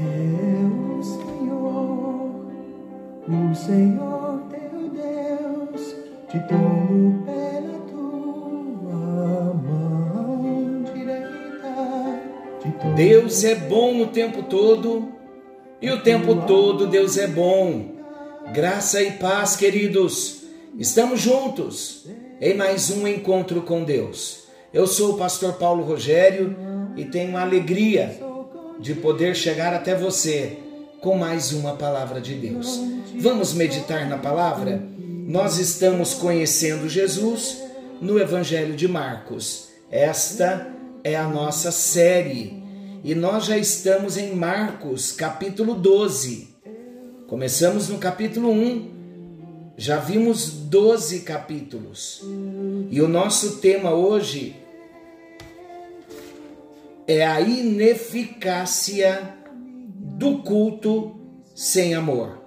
[0.00, 2.46] é o Senhor,
[3.28, 5.94] o Senhor teu Deus,
[6.28, 12.20] te tomo pela tua mão direita.
[12.60, 15.08] te tomo Deus é bom o tempo todo
[15.82, 17.96] e o tempo todo Deus é bom.
[18.52, 20.44] Graça e paz, queridos.
[20.78, 22.06] Estamos juntos
[22.40, 24.44] em mais um encontro com Deus.
[24.72, 26.56] Eu sou o pastor Paulo Rogério
[26.96, 28.27] e tenho a alegria
[28.78, 30.58] de poder chegar até você
[31.00, 32.80] com mais uma palavra de Deus.
[33.18, 34.82] Vamos meditar na palavra?
[34.98, 37.62] Nós estamos conhecendo Jesus
[38.00, 39.68] no Evangelho de Marcos.
[39.90, 40.68] Esta
[41.02, 42.62] é a nossa série
[43.04, 46.48] e nós já estamos em Marcos, capítulo 12.
[47.26, 48.90] Começamos no capítulo 1,
[49.76, 52.22] já vimos 12 capítulos.
[52.90, 54.56] E o nosso tema hoje
[57.08, 61.18] é a ineficácia do culto
[61.54, 62.38] sem amor.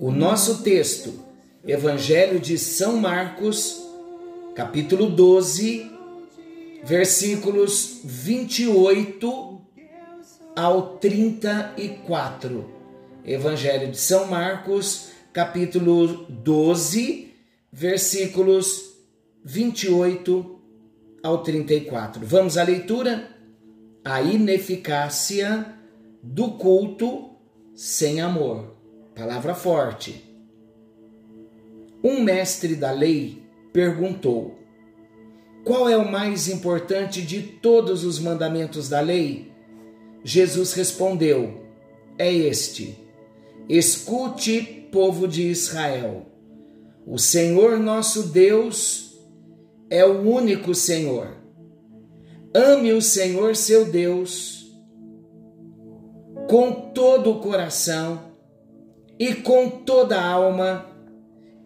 [0.00, 1.20] O nosso texto,
[1.66, 3.82] Evangelho de São Marcos,
[4.54, 5.90] capítulo 12,
[6.82, 9.60] versículos 28
[10.56, 12.70] ao 34.
[13.22, 17.34] Evangelho de São Marcos, capítulo 12,
[17.70, 18.94] versículos
[19.44, 20.55] 28
[21.26, 22.24] ao 34.
[22.24, 23.28] Vamos à leitura?
[24.04, 25.74] A ineficácia
[26.22, 27.30] do culto
[27.74, 28.76] sem amor.
[29.14, 30.24] Palavra forte.
[32.02, 34.56] Um mestre da lei perguntou:
[35.64, 39.50] Qual é o mais importante de todos os mandamentos da lei?
[40.22, 41.66] Jesus respondeu:
[42.16, 42.96] É este:
[43.68, 46.26] Escute, povo de Israel.
[47.04, 49.05] O Senhor nosso Deus
[49.90, 51.36] é o único Senhor.
[52.54, 54.66] Ame o Senhor seu Deus
[56.48, 58.32] com todo o coração
[59.18, 60.86] e com toda a alma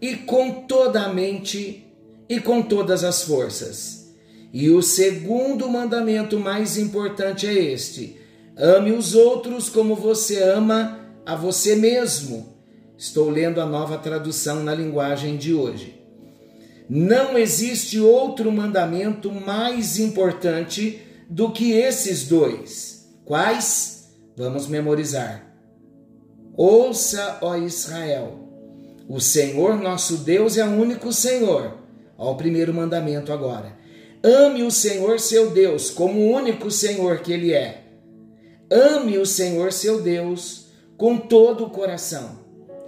[0.01, 1.87] e com toda a mente
[2.29, 4.15] e com todas as forças.
[4.53, 8.17] E o segundo mandamento mais importante é este:
[8.57, 12.59] ame os outros como você ama a você mesmo.
[12.97, 16.00] Estou lendo a nova tradução na linguagem de hoje.
[16.93, 23.09] Não existe outro mandamento mais importante do que esses dois.
[23.25, 24.11] Quais?
[24.37, 25.55] Vamos memorizar.
[26.57, 28.41] Ouça, ó Israel,
[29.09, 31.79] o Senhor nosso Deus é o único Senhor.
[32.19, 33.79] Ó, o primeiro mandamento agora.
[34.21, 37.85] Ame o Senhor seu Deus como o único Senhor que Ele é.
[38.69, 42.41] Ame o Senhor seu Deus com todo o coração,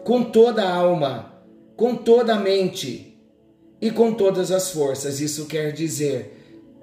[0.02, 1.40] com toda a alma,
[1.76, 3.11] com toda a mente
[3.82, 5.20] e com todas as forças.
[5.20, 6.38] Isso quer dizer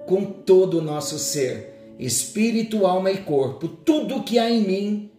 [0.06, 5.10] com todo o nosso ser, espírito, alma e corpo, tudo que há em mim,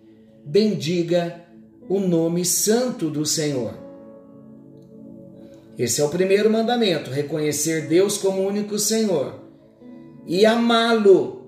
[0.46, 1.44] bendiga
[1.90, 3.74] o nome santo do Senhor.
[5.78, 9.42] Esse é o primeiro mandamento: reconhecer Deus como único Senhor
[10.28, 11.48] e amá-lo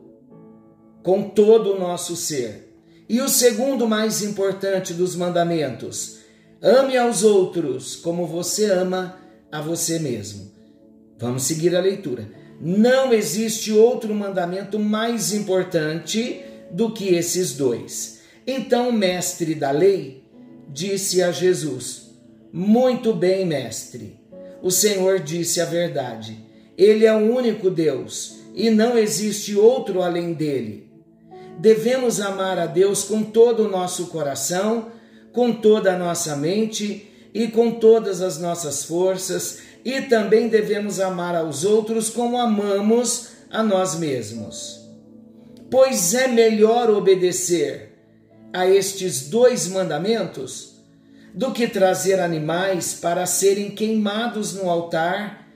[1.04, 2.74] com todo o nosso ser.
[3.08, 6.20] E o segundo mais importante dos mandamentos:
[6.62, 9.23] ame aos outros como você ama
[9.54, 10.52] a você mesmo.
[11.20, 12.28] Vamos seguir a leitura.
[12.60, 16.42] Não existe outro mandamento mais importante
[16.72, 18.22] do que esses dois.
[18.48, 20.24] Então o mestre da lei
[20.68, 22.16] disse a Jesus:
[22.52, 24.20] Muito bem, mestre.
[24.60, 26.36] O Senhor disse a verdade.
[26.76, 30.90] Ele é o único Deus e não existe outro além dele.
[31.60, 34.88] Devemos amar a Deus com todo o nosso coração,
[35.32, 41.36] com toda a nossa mente e com todas as nossas forças, e também devemos amar
[41.36, 44.82] aos outros como amamos a nós mesmos.
[45.70, 47.94] Pois é melhor obedecer
[48.54, 50.76] a estes dois mandamentos
[51.34, 55.48] do que trazer animais para serem queimados no altar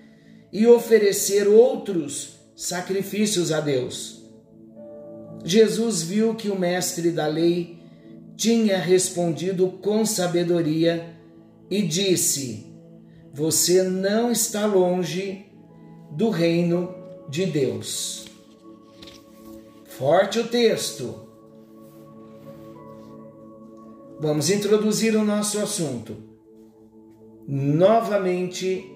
[0.51, 4.23] e oferecer outros sacrifícios a Deus.
[5.45, 7.77] Jesus viu que o mestre da lei
[8.35, 11.16] tinha respondido com sabedoria
[11.69, 12.73] e disse:
[13.33, 15.45] Você não está longe
[16.11, 16.95] do reino
[17.29, 18.25] de Deus.
[19.85, 21.27] Forte o texto.
[24.19, 26.17] Vamos introduzir o nosso assunto.
[27.47, 28.91] Novamente,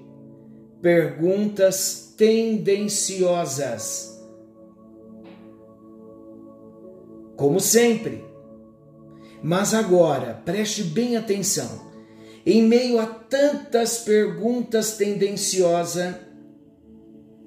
[0.81, 4.19] perguntas tendenciosas.
[7.35, 8.23] Como sempre.
[9.43, 11.90] Mas agora, preste bem atenção
[12.45, 16.15] em meio a tantas perguntas tendenciosas,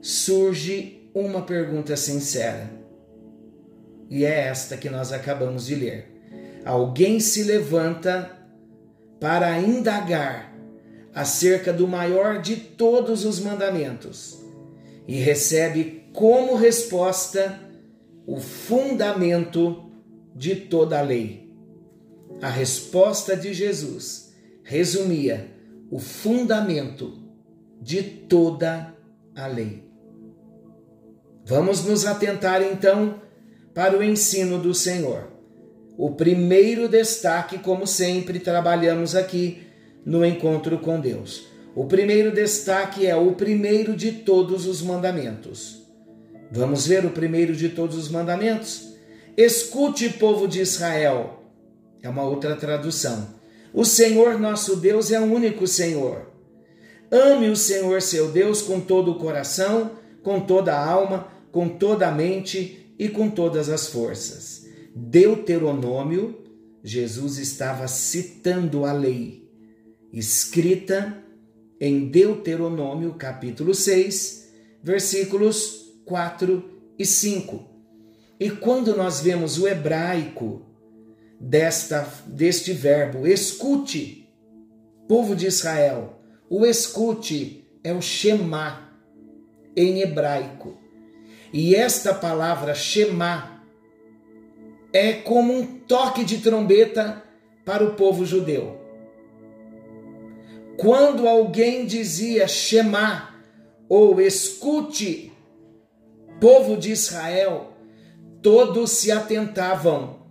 [0.01, 2.71] surge uma pergunta sincera.
[4.11, 6.07] e é esta que nós acabamos de ler.
[6.65, 8.31] Alguém se levanta
[9.19, 10.55] para indagar
[11.15, 14.39] acerca do maior de todos os mandamentos
[15.09, 17.61] e recebe como resposta
[18.27, 19.91] o fundamento
[20.35, 21.53] de toda a lei.
[22.41, 24.24] A resposta de Jesus
[24.65, 25.51] resumia
[25.91, 27.23] o fundamento
[27.81, 28.95] de toda
[29.37, 29.85] a lei.
[31.45, 33.21] Vamos nos atentar então
[33.75, 35.29] para o ensino do Senhor.
[35.97, 39.63] O primeiro destaque, como sempre trabalhamos aqui
[40.05, 41.47] no encontro com Deus.
[41.77, 45.83] O primeiro destaque é o primeiro de todos os mandamentos.
[46.51, 48.95] Vamos ver o primeiro de todos os mandamentos?
[49.37, 51.43] Escute, povo de Israel.
[52.03, 53.44] É uma outra tradução.
[53.75, 56.31] O Senhor nosso Deus é o único Senhor.
[57.11, 62.07] Ame o Senhor seu Deus com todo o coração, com toda a alma, com toda
[62.07, 64.69] a mente e com todas as forças.
[64.95, 66.39] Deuteronômio,
[66.85, 69.51] Jesus estava citando a lei,
[70.13, 71.19] escrita
[71.81, 74.53] em Deuteronômio, capítulo 6,
[74.85, 76.63] versículos 4
[76.97, 77.65] e 5.
[78.39, 80.63] E quando nós vemos o hebraico
[81.41, 84.29] desta, deste verbo, escute,
[85.09, 88.91] povo de Israel, o escute é o Shema
[89.77, 90.79] em hebraico.
[91.53, 93.63] E esta palavra Shema
[94.93, 97.23] é como um toque de trombeta
[97.65, 98.81] para o povo judeu.
[100.77, 103.35] Quando alguém dizia Shema
[103.89, 105.33] ou escute,
[106.41, 107.73] povo de Israel,
[108.43, 110.24] todos se atentavam,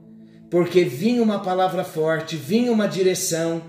[0.53, 3.63] porque vinha uma palavra forte, vinha uma direção,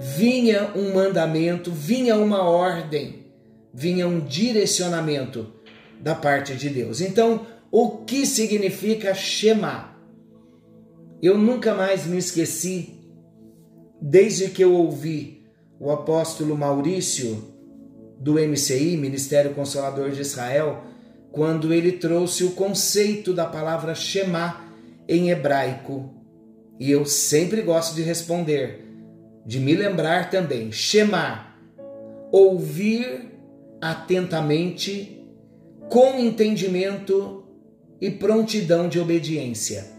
[0.00, 3.26] vinha um mandamento, vinha uma ordem,
[3.72, 5.46] vinha um direcionamento
[6.00, 7.00] da parte de Deus.
[7.00, 9.96] Então, o que significa Shema?
[11.22, 12.98] Eu nunca mais me esqueci,
[14.02, 15.46] desde que eu ouvi
[15.78, 17.44] o apóstolo Maurício
[18.18, 20.82] do MCI, Ministério Consolador de Israel,
[21.30, 24.64] quando ele trouxe o conceito da palavra Shema
[25.08, 26.23] em hebraico.
[26.78, 28.84] E eu sempre gosto de responder,
[29.46, 30.72] de me lembrar também.
[30.72, 31.54] Shema,
[32.32, 33.32] ouvir
[33.80, 35.22] atentamente,
[35.88, 37.44] com entendimento
[38.00, 39.92] e prontidão de obediência.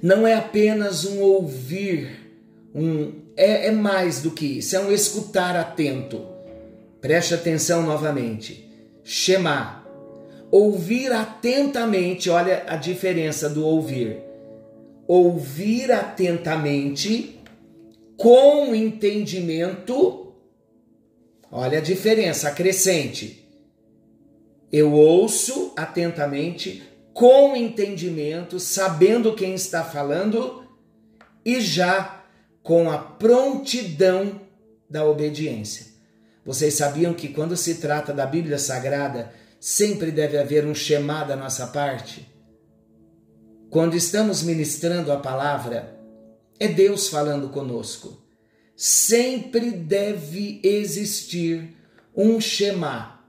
[0.00, 2.08] Não é apenas um ouvir,
[2.74, 6.24] um, é, é mais do que isso, é um escutar atento.
[7.00, 8.68] Preste atenção novamente.
[9.02, 9.84] Shema.
[10.50, 14.27] Ouvir atentamente, olha a diferença do ouvir.
[15.08, 17.40] Ouvir atentamente,
[18.14, 20.34] com entendimento,
[21.50, 23.48] olha a diferença, acrescente.
[24.70, 26.82] Eu ouço atentamente,
[27.14, 30.68] com entendimento, sabendo quem está falando
[31.42, 32.22] e já
[32.62, 34.42] com a prontidão
[34.90, 35.86] da obediência.
[36.44, 41.34] Vocês sabiam que quando se trata da Bíblia Sagrada, sempre deve haver um Shema da
[41.34, 42.37] nossa parte?
[43.70, 45.94] Quando estamos ministrando a palavra,
[46.58, 48.22] é Deus falando conosco.
[48.74, 51.76] Sempre deve existir
[52.16, 53.20] um Shema.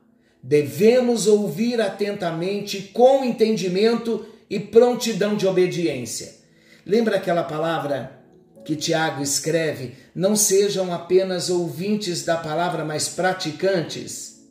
[0.42, 6.38] Devemos ouvir atentamente, com entendimento e prontidão de obediência.
[6.86, 8.24] Lembra aquela palavra
[8.64, 14.48] que Tiago escreve, não sejam apenas ouvintes da palavra, mas praticantes.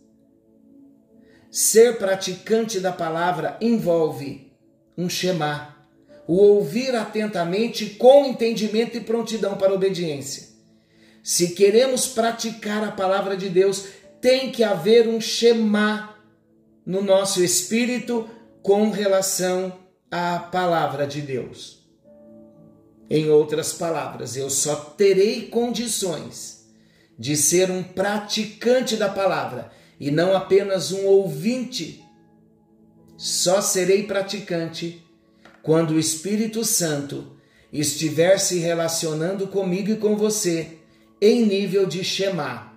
[1.51, 4.53] Ser praticante da palavra envolve
[4.99, 5.78] um Shema,
[6.29, 10.47] o ouvir atentamente com entendimento e prontidão para obediência.
[11.23, 13.87] Se queremos praticar a palavra de Deus,
[14.21, 16.15] tem que haver um Shema
[16.85, 18.29] no nosso espírito
[18.63, 19.73] com relação
[20.11, 21.79] à palavra de Deus.
[23.09, 26.69] Em outras palavras, eu só terei condições
[27.19, 32.05] de ser um praticante da palavra e não apenas um ouvinte.
[33.17, 35.08] Só serei praticante
[35.69, 37.27] quando o Espírito Santo
[37.71, 40.79] estiver se relacionando comigo e com você
[41.21, 42.73] em nível de Shema.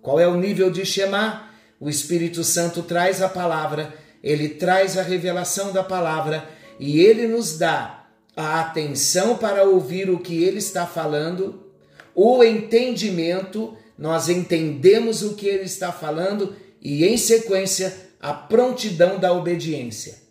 [0.00, 1.50] Qual é o nível de Shema?
[1.80, 7.58] O Espírito Santo traz a palavra, ele traz a revelação da palavra e ele nos
[7.58, 8.06] dá
[8.36, 11.66] a atenção para ouvir o que ele está falando,
[12.14, 19.32] o entendimento, nós entendemos o que ele está falando e, em sequência, a prontidão da
[19.32, 20.29] obediência.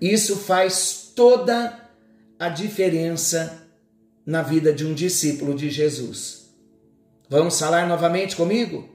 [0.00, 1.88] Isso faz toda
[2.38, 3.66] a diferença
[4.24, 6.50] na vida de um discípulo de Jesus.
[7.28, 8.88] Vamos falar novamente comigo?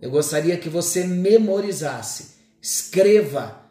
[0.00, 3.62] Eu gostaria que você memorizasse, escreva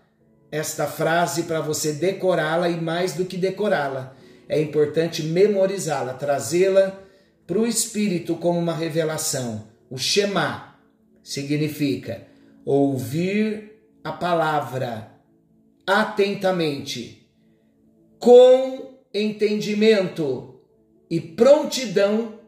[0.52, 4.16] esta frase para você decorá-la e mais do que decorá-la,
[4.48, 7.00] é importante memorizá-la, trazê-la
[7.48, 9.68] para o espírito como uma revelação.
[9.90, 10.76] O Shema
[11.24, 12.28] significa
[12.64, 13.72] ouvir
[14.04, 15.15] a palavra
[15.86, 17.30] atentamente,
[18.20, 20.60] com entendimento
[21.10, 22.40] e prontidão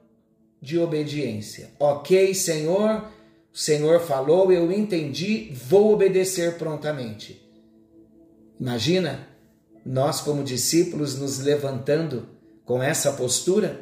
[0.62, 1.72] de obediência.
[1.80, 3.08] Ok, Senhor,
[3.54, 7.42] o Senhor falou, eu entendi, vou obedecer prontamente.
[8.60, 9.28] Imagina
[9.86, 12.28] nós, como discípulos, nos levantando
[12.66, 13.82] com essa postura,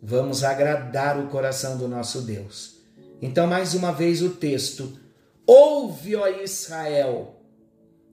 [0.00, 2.76] vamos agradar o coração do nosso Deus.
[3.20, 4.98] Então, mais uma vez, o texto:
[5.46, 7.39] Ouve, ó Israel,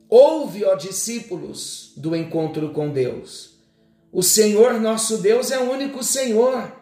[0.10, 3.58] ouve, ó discípulos do encontro com Deus.
[4.12, 6.74] O Senhor nosso Deus é o único Senhor.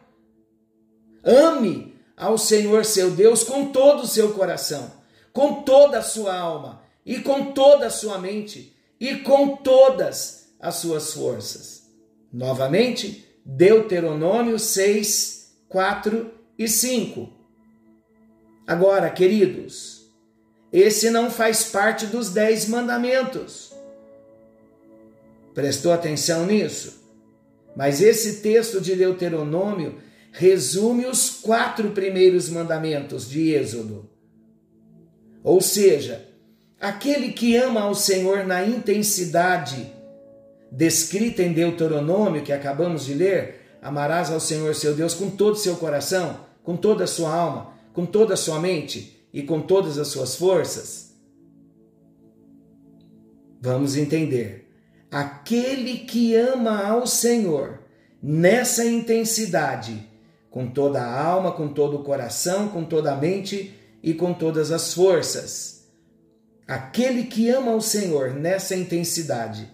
[1.24, 4.91] Ame ao Senhor seu Deus com todo o seu coração,
[5.34, 10.75] com toda a sua alma e com toda a sua mente e com todas as
[10.75, 11.84] suas forças.
[12.32, 17.29] Novamente, Deuteronômio 6, 4 e 5.
[18.65, 20.05] Agora, queridos,
[20.79, 23.74] esse não faz parte dos dez mandamentos.
[25.53, 27.03] Prestou atenção nisso?
[27.75, 30.00] Mas esse texto de Deuteronômio
[30.32, 34.10] resume os quatro primeiros mandamentos de Êxodo.
[35.44, 36.25] Ou seja,
[36.79, 39.91] Aquele que ama ao Senhor na intensidade
[40.72, 45.58] descrita em Deuteronômio, que acabamos de ler, amarás ao Senhor seu Deus com todo o
[45.58, 50.00] seu coração, com toda a sua alma, com toda a sua mente e com todas
[50.00, 51.13] as suas forças.
[53.62, 54.68] Vamos entender.
[55.12, 57.84] Aquele que ama ao Senhor
[58.20, 60.10] nessa intensidade,
[60.50, 64.72] com toda a alma, com todo o coração, com toda a mente e com todas
[64.72, 65.75] as forças
[66.68, 69.72] Aquele que ama o Senhor nessa intensidade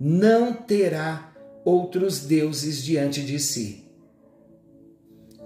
[0.00, 1.32] não terá
[1.64, 3.84] outros deuses diante de si.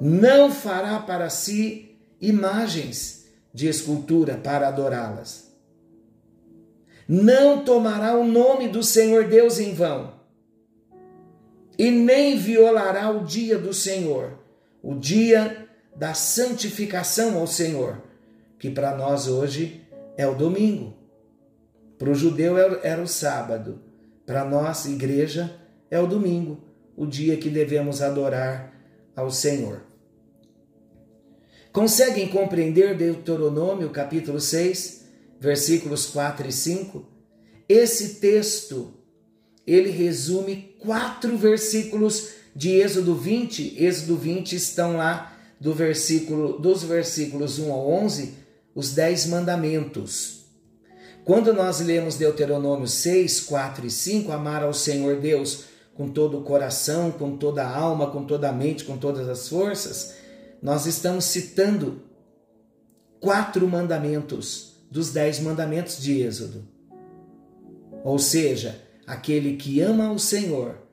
[0.01, 3.26] Não fará para si imagens
[3.57, 5.51] de escultura para adorá-las.
[7.09, 10.13] Não tomará o nome do Senhor Deus em vão.
[11.79, 14.39] E nem violará o dia do Senhor,
[14.83, 18.03] o dia da santificação ao Senhor,
[18.59, 19.81] que para nós hoje
[20.19, 20.93] é o domingo.
[21.97, 23.81] Para o judeu era o sábado.
[24.27, 25.59] Para nós, igreja,
[25.91, 26.63] é o domingo,
[26.95, 28.75] o dia que devemos adorar
[29.15, 29.81] ao Senhor.
[31.77, 35.05] Conseguem compreender Deuteronômio capítulo 6,
[35.39, 37.05] versículos 4 e 5?
[37.69, 38.95] Esse texto,
[39.67, 43.77] ele resume quatro versículos de Êxodo 20.
[43.77, 48.33] Êxodo 20 estão lá do versículo dos versículos 1 ao 11
[48.75, 50.47] os dez mandamentos.
[51.27, 55.65] Quando nós lemos Deuteronômio 6, 4 e 5, amar ao Senhor Deus
[55.95, 59.47] com todo o coração, com toda a alma, com toda a mente, com todas as
[59.47, 60.25] forças,
[60.63, 62.03] nós estamos citando
[63.21, 66.67] quatro mandamentos dos dez mandamentos de Êxodo.
[68.05, 70.87] Ou seja, aquele que ama o Senhor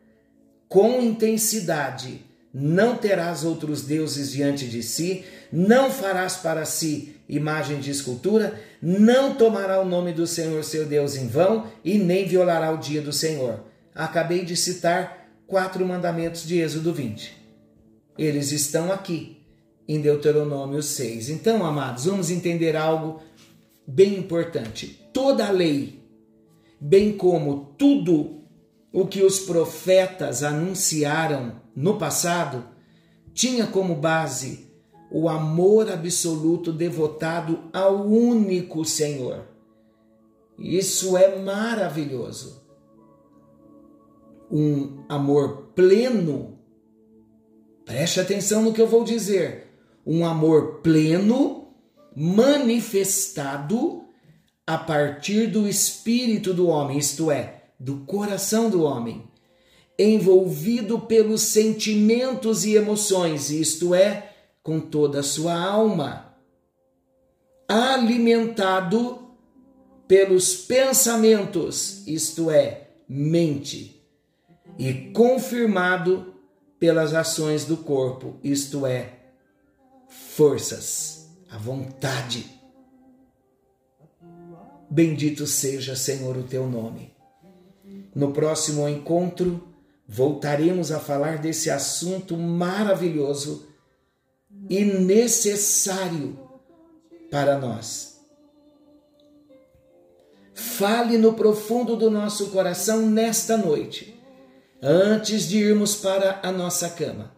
[0.73, 7.91] com intensidade, não terás outros deuses diante de si, não farás para si imagem de
[7.91, 12.77] escultura, não tomará o nome do Senhor seu Deus em vão e nem violará o
[12.77, 13.63] dia do Senhor.
[13.93, 17.37] Acabei de citar quatro mandamentos de Êxodo 20.
[18.17, 19.42] Eles estão aqui
[19.87, 21.29] em Deuteronômio 6.
[21.29, 23.21] Então, amados, vamos entender algo
[23.85, 24.99] bem importante.
[25.13, 26.01] Toda a lei,
[26.79, 28.41] bem como tudo
[28.91, 32.65] o que os profetas anunciaram no passado,
[33.33, 34.71] tinha como base
[35.11, 39.45] o amor absoluto devotado ao único Senhor.
[40.57, 42.63] Isso é maravilhoso.
[44.51, 46.59] Um amor pleno.
[47.85, 49.62] Preste atenção no que eu vou dizer.
[50.05, 51.67] Um amor pleno
[52.15, 54.03] manifestado
[54.65, 59.23] a partir do espírito do homem, isto é, do coração do homem,
[59.97, 64.31] envolvido pelos sentimentos e emoções, isto é,
[64.61, 66.33] com toda a sua alma,
[67.67, 69.19] alimentado
[70.07, 74.01] pelos pensamentos, isto é, mente,
[74.77, 76.33] e confirmado
[76.79, 79.22] pelas ações do corpo, isto é,
[80.35, 82.45] forças, a vontade.
[84.89, 87.13] Bendito seja, Senhor, o teu nome.
[88.13, 89.67] No próximo encontro,
[90.07, 93.67] voltaremos a falar desse assunto maravilhoso
[94.69, 96.39] e necessário
[97.31, 98.13] para nós.
[100.53, 104.19] fale no profundo do nosso coração nesta noite,
[104.81, 107.35] antes de irmos para a nossa cama.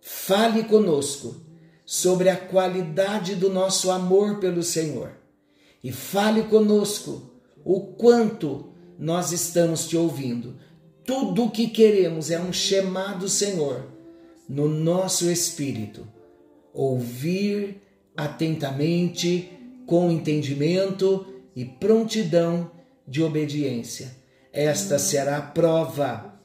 [0.00, 1.43] Fale conosco
[1.84, 5.12] sobre a qualidade do nosso amor pelo Senhor
[5.82, 7.30] e fale conosco
[7.64, 10.56] o quanto nós estamos te ouvindo.
[11.04, 13.86] Tudo o que queremos é um chamado, Senhor,
[14.48, 16.06] no nosso espírito.
[16.72, 17.82] Ouvir
[18.16, 19.50] atentamente,
[19.86, 22.70] com entendimento e prontidão
[23.06, 24.16] de obediência.
[24.52, 26.40] Esta será a prova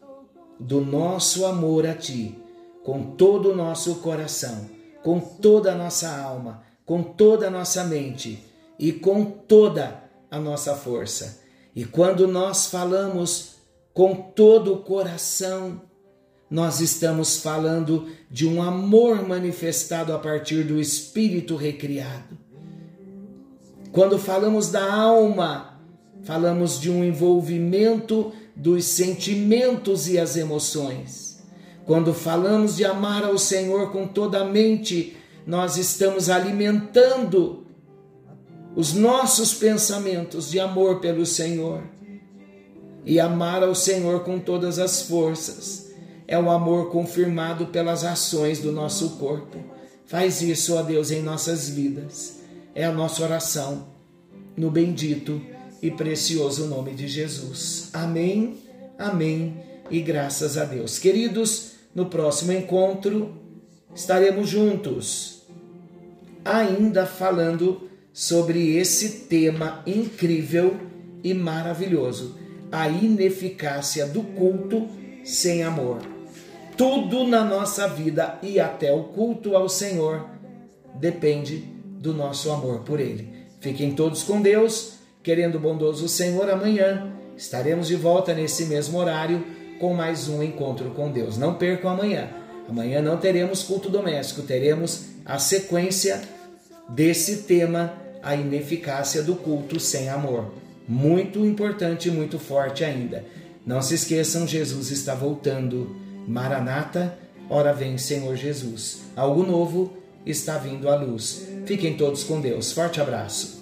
[0.60, 2.36] do nosso amor a Ti,
[2.84, 4.68] com todo o nosso coração,
[5.04, 8.44] com toda a nossa alma, com toda a nossa mente
[8.78, 11.42] e com toda a nossa força.
[11.76, 13.56] E quando nós falamos
[13.94, 15.82] com todo o coração,
[16.50, 22.38] nós estamos falando de um amor manifestado a partir do espírito recriado.
[23.92, 25.80] Quando falamos da alma,
[26.24, 31.29] falamos de um envolvimento dos sentimentos e as emoções.
[31.90, 37.66] Quando falamos de amar ao Senhor com toda a mente, nós estamos alimentando
[38.76, 41.82] os nossos pensamentos de amor pelo Senhor.
[43.04, 45.92] E amar ao Senhor com todas as forças
[46.28, 49.58] é o amor confirmado pelas ações do nosso corpo.
[50.06, 52.42] Faz isso, ó Deus, em nossas vidas.
[52.76, 53.88] É a nossa oração
[54.56, 55.42] no bendito
[55.82, 57.90] e precioso nome de Jesus.
[57.94, 58.60] Amém,
[58.96, 59.58] amém
[59.90, 61.00] e graças a Deus.
[61.00, 61.69] Queridos,
[62.00, 63.36] no próximo encontro
[63.94, 65.44] estaremos juntos,
[66.46, 70.78] ainda falando sobre esse tema incrível
[71.22, 72.38] e maravilhoso:
[72.72, 74.88] a ineficácia do culto
[75.26, 76.00] sem amor.
[76.78, 80.26] Tudo na nossa vida e até o culto ao Senhor
[80.96, 83.28] depende do nosso amor por Ele.
[83.60, 89.59] Fiquem todos com Deus, querendo o bondoso Senhor, amanhã estaremos de volta nesse mesmo horário
[89.80, 91.38] com mais um encontro com Deus.
[91.38, 92.30] Não percam amanhã.
[92.68, 96.22] Amanhã não teremos culto doméstico, teremos a sequência
[96.88, 100.54] desse tema, a ineficácia do culto sem amor.
[100.88, 103.26] Muito importante muito forte ainda.
[103.66, 105.96] Não se esqueçam, Jesus está voltando.
[106.28, 107.18] Maranata,
[107.50, 109.02] ora vem Senhor Jesus.
[109.16, 109.94] Algo novo
[110.26, 111.48] está vindo à luz.
[111.66, 112.72] Fiquem todos com Deus.
[112.72, 113.59] Forte abraço.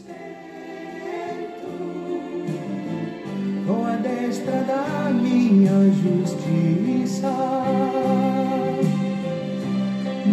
[6.03, 7.31] Justiça.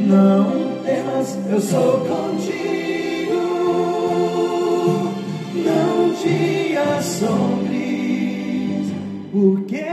[0.06, 0.44] Não
[0.84, 3.40] temas, eu sou contigo.
[5.54, 8.92] Não te assombres,
[9.32, 9.83] porque